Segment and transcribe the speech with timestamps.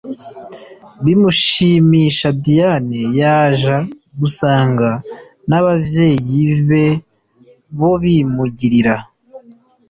[1.03, 3.77] bimushimisha Diane yaja
[4.19, 4.89] gusanga
[5.49, 6.85] nabavyeyibe
[7.79, 8.95] bobimugirira…